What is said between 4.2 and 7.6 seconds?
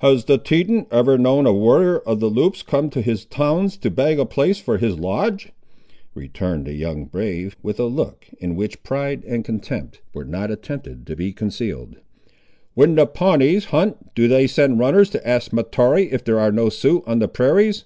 place for his lodge?" returned the young brave,